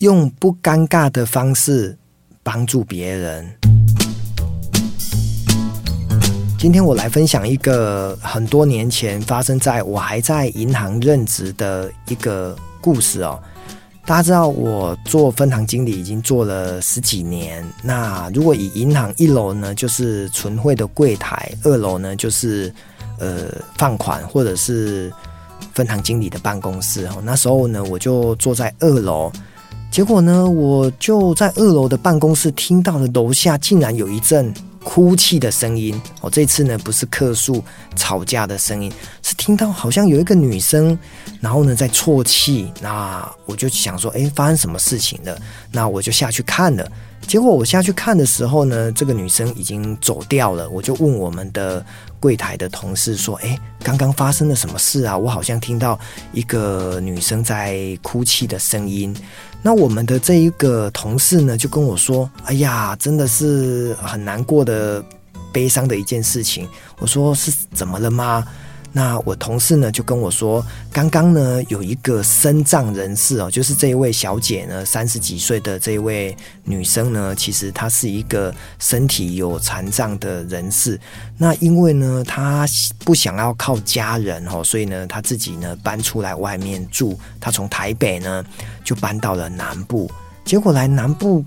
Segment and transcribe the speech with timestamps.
[0.00, 1.96] 用不尴尬的方式
[2.42, 3.50] 帮助别人。
[6.58, 13.42] 今天我来分享一个很多年前发生在我还在银行任职的一个故事哦。
[14.04, 17.66] 大家知道我做分行经理已经做了十几年。
[17.82, 22.70] 那如果以银行一楼呢，就是存汇的柜台；二楼呢，就是
[23.18, 23.46] 呃
[23.78, 25.10] 放款或者是
[25.72, 27.22] 分行经理的办公室哦。
[27.24, 29.32] 那时候呢，我就坐在二楼。
[29.96, 34.52] 结果呢，我就在二楼的办公室听到了楼下竟然有一阵
[34.84, 35.98] 哭泣的声音。
[36.20, 37.64] 哦，这次呢不是客诉
[37.94, 40.98] 吵架的声音，是听到好像有一个女生，
[41.40, 42.70] 然后呢在啜泣。
[42.82, 45.34] 那我就想说，诶，发生什么事情了？
[45.72, 46.86] 那我就下去看了。
[47.26, 50.68] 结果我下去看的时候呢，这个女生已经走掉了。
[50.70, 51.84] 我就问我们的
[52.20, 55.16] 柜台的同事说：“诶，刚刚发生了什么事啊？
[55.18, 55.98] 我好像听到
[56.32, 59.14] 一个女生在哭泣的声音。”
[59.60, 65.04] 那我们的这一个同事呢，就跟我说：“哎呀，真的是很难过的、
[65.52, 66.68] 悲伤的一件事情。”
[66.98, 68.46] 我说：“是怎么了吗？”
[68.96, 80.98] 那我同事呢就跟我说，刚刚呢有一个身障人士哦，就是这一位小姐呢，三十几岁的这一位女生呢，其实她是一个身体有残障的人士。
[81.36, 82.66] 那因为呢，她
[83.04, 87.20] 不想要靠家人哦，所以呢，她自己呢搬出来外面住。
[87.38, 88.42] 她从台北呢
[88.82, 90.10] 就搬到了南部，
[90.42, 91.44] 结果来南部。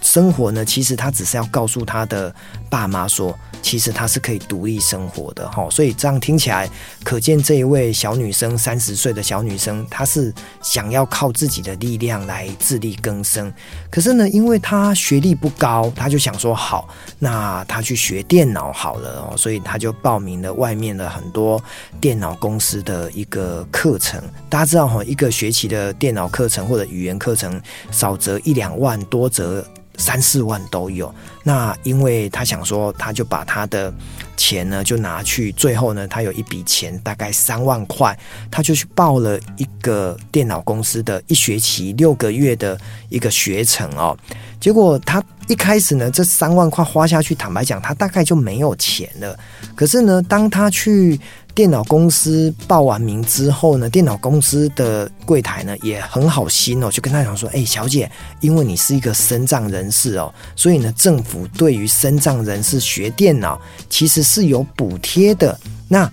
[0.00, 2.34] 生活呢，其实他只是要告诉他的
[2.68, 5.68] 爸妈说，其实他是可以独立生活的哈。
[5.70, 6.68] 所以这样听起来，
[7.02, 13.52] 可见这一位小女生，三十岁的小女生，她是想要靠自己的力量来自力更生。
[13.90, 19.36] 可是呢，因为她学历不高，她就想说好，那她去学电脑好了哦。
[19.36, 21.62] 所以她就报名了外面的很多
[22.00, 24.22] 电脑公司的一个课程。
[24.50, 29.64] 大家知道哈，一个学期的电脑课程或者语言课程，少则一两万，多则。
[29.96, 33.92] 三四万都有，那因为他想说，他就把他的
[34.36, 38.18] 钱呢就拿去，最后呢，他有一笔钱大概三万块，
[38.50, 42.78] 他就去报了一个电脑公司的一学期六个月的
[43.08, 44.16] 一个学程哦。
[44.60, 49.38] 结果他一开始呢，这三万块花下去，坦白讲，他大概就没有钱了。
[49.74, 51.20] 可是呢，当他去
[51.54, 58.10] 电脑公司报完名之后呢，电脑公司的柜台呢也很好心哦，就跟他讲说：“哎，小姐，
[58.40, 66.10] 因为你是一个身障人士哦，所以呢，政府对于身障人士学电脑其实是有补贴的，那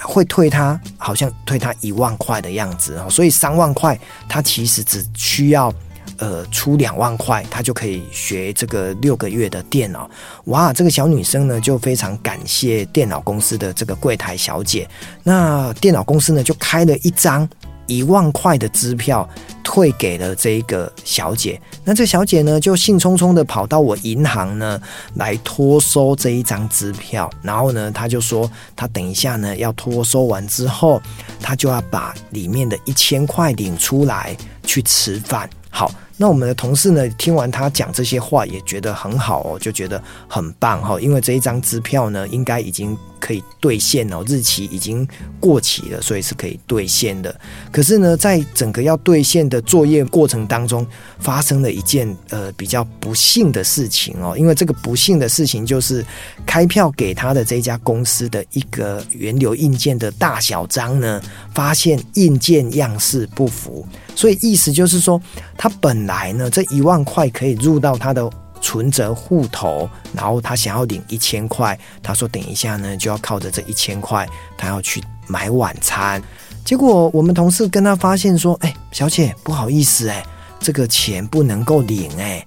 [0.00, 5.74] 会退他好像退他一万块的样子哦，所以三万块他其实只需要。”
[6.16, 10.10] 呃，出两万块，她就可以学这个六个月的电脑。
[10.46, 14.88] 哇，这个小女生呢，就非常感谢电脑公司的这个柜台小姐。
[15.22, 17.48] 那电脑公司呢，就开了一张
[17.86, 19.28] 一万块的支票，
[19.62, 21.60] 退给了这个小姐。
[21.84, 24.80] 那这小姐呢，就兴冲冲的跑到我银行呢，
[25.14, 27.30] 来托收这一张支票。
[27.40, 31.00] 然后呢，她就说，她等一下呢，要托收完之后，
[31.40, 35.48] 她就要把里面的一千块领出来去吃饭。
[35.78, 35.92] 好。
[36.20, 45.06] 那我们的同事呢，听完他讲这些话，也觉得很好哦，就觉得很棒哈，因为这一张支票呢，应该已经可以兑现哦，日期已经
[45.38, 47.38] 过期了，所以是可以兑现的。
[47.70, 50.86] 可是呢，在整个要兑现的作业过程当中，
[51.18, 56.02] 发生了一件呃比较不幸的事情哦，因为这个不幸的事情就是
[56.46, 61.20] 开票给他的这家公司的一个原流硬件的大小章呢，
[61.52, 63.86] 发现硬件样式不符。
[64.16, 65.20] 所以意思就是说，
[65.58, 68.30] 他本来呢，这一万块可以入到他的
[68.60, 76.22] 存折户头，然后他想要领一千块，他说等一下呢就要靠着这一千块，他要去买晚餐。
[76.64, 80.24] 结果我们同事跟他发现说：“哎，小姐，不好意思，哎，
[80.60, 82.44] 这个钱不能够领，哎，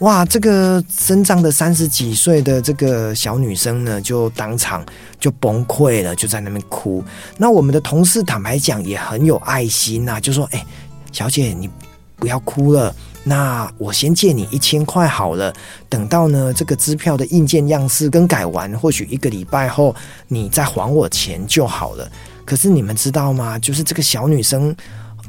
[0.00, 4.84] 哇，这个身障的三十几岁的这个小女生呢，就当场
[5.18, 7.02] 就崩溃了，就在那边哭。
[7.38, 10.64] 那我们的同事坦白讲也很有爱心呐，就说：哎。”
[11.12, 11.68] 小姐，你
[12.16, 12.94] 不要哭了。
[13.24, 15.52] 那我先借你一千块好了。
[15.88, 19.94] 等到呢，这个支票的硬件样式更改完，或许一个礼拜后，
[20.28, 22.10] 你再还我钱就好了。
[22.44, 23.58] 可是你们知道吗？
[23.58, 24.74] 就是这个小女生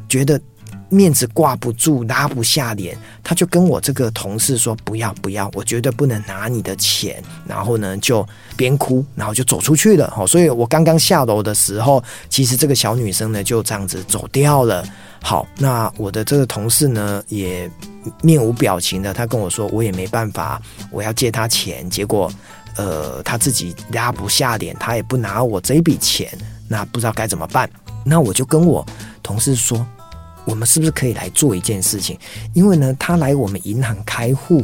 [0.09, 0.41] 觉得
[0.89, 8.27] 面子挂不住，拉不下脸，她就跟我这个同事说：“不要不要，我绝对不能拿你的钱。”然后呢，就
[8.57, 10.11] 边哭，然后就走出去了。
[10.15, 14.83] 好，所以我刚刚下楼的时候，其实这个小女生呢就这样子走掉了。
[15.25, 17.71] 好，那我的这个同事呢，也
[18.21, 20.61] 面无表情的，他跟我说，我也没办法，
[20.91, 22.29] 我要借他钱，结果，
[22.75, 26.29] 呃，他自己压不下脸，他也不拿我这笔钱，
[26.67, 27.69] 那不知道该怎么办。
[28.05, 28.85] 那我就跟我
[29.23, 29.83] 同事说，
[30.43, 32.19] 我们是不是可以来做一件事情？
[32.53, 34.61] 因为呢，他来我们银行开户，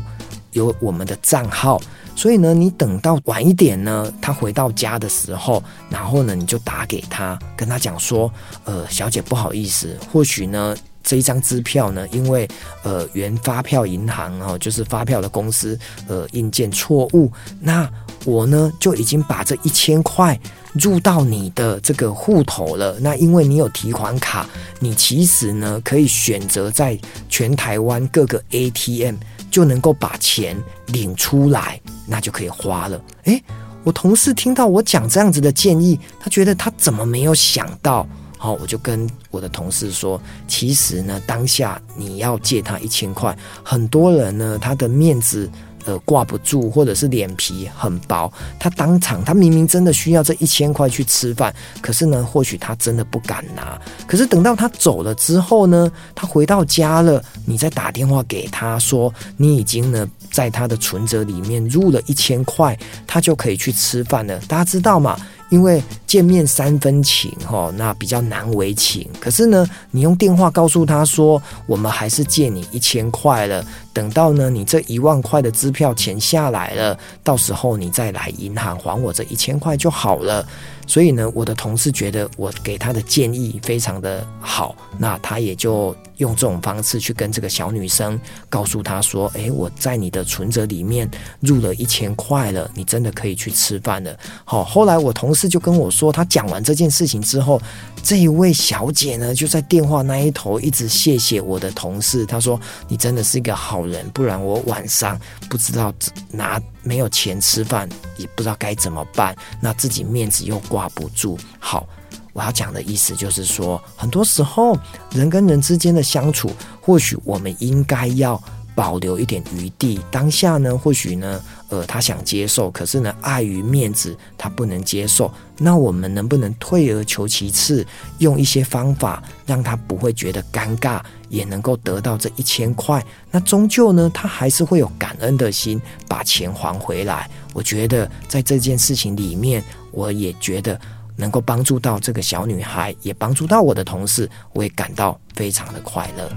[0.52, 1.80] 有我们的账号，
[2.16, 8.32] 所以呢，你等到晚一点呢，他回到家的时候，然后呢，你就打给他，跟他讲说，
[8.64, 12.48] 呃，小姐不好意思，或许呢，这一张支票呢，因为
[12.84, 17.90] 呃原发票银行哦，就是发票的公司呃印件错误，那
[18.26, 20.40] 我呢就已经把这一千块。
[20.74, 24.48] 入到你的这个户头了，那因为你有提款卡，
[24.80, 29.16] 你其实呢可以选择在全台湾各个 ATM
[29.50, 30.56] 就能够把钱
[30.88, 33.02] 领出来，那就可以花了。
[33.24, 33.44] 诶，
[33.84, 38.08] 我同事听到我讲这样子的建议，他觉得他怎么没有想到？
[38.38, 45.50] 好，我就跟我的同事说，其实呢，当下你要借他一千块，很多人呢他的面子。
[45.90, 51.52] 呃，挂不住，或者是脸皮很薄，他当场，他明明真的需要这一千块去吃饭，
[51.82, 53.82] 可是呢，或许他真的不敢拿。
[54.06, 62.78] 可是等到他走了之后呢，他回到家了，你再打电话给他说，你已经呢在他的存折里面入了一千块，
[63.08, 64.38] 他就可以去吃饭了。
[64.48, 65.20] 大家知道吗？
[65.50, 69.10] 因为见面三分情，哈，那比较难为情。
[69.20, 73.66] 可是呢，你用电话告诉他说，我们还是借你一千块了。
[74.00, 80.48] 等到呢，你这一万块的支票钱下来了，到时候你再来银行还我这一千块就好了。
[80.88, 88.20] 所以呢，我的同事觉得我给他的建议非常的好，那他也就用这种方式去跟这个小女生
[88.50, 91.08] 告诉她说：“诶，我在你的存折里面
[91.42, 97.62] 入了一千块了，你真的可以去吃饭了。”好，后来我同事就跟我说，他讲完这件事情之后，
[98.02, 102.60] 这一位小姐呢就在电话那一头一直谢谢我的同事，她说
[102.90, 105.20] ：“你真的是一个好人，不然我晚上
[105.50, 105.94] 不知道
[106.32, 107.88] 拿。”没有钱吃饭，
[108.18, 111.38] 也不知道该怎么办，那自己面子又挂不住。
[111.60, 111.88] 好，
[112.34, 114.76] 我要讲的意思就是说，很多时候
[115.12, 116.52] 人跟人之间的相处，
[116.82, 118.42] 或许我们应该要
[118.80, 120.00] 保留一点余地。
[120.10, 125.30] 当下呢，或许呢，呃，他想接受，可是呢，碍于面子，他不能接受。
[125.58, 127.86] 那我们能不能退而求其次，
[128.20, 131.02] 用一些方法让他不会觉得尴尬？
[131.28, 137.30] 也能够得到这一千块，那终究呢，他还是会有感恩的心，把钱还回来。
[137.54, 139.62] 我觉得在这件事情里面，
[139.92, 140.80] 我也觉得
[141.18, 146.32] 能够帮助到这个小女孩，也帮助到我的同事，我也感到非常的快乐。